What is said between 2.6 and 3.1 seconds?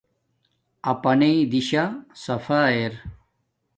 ارا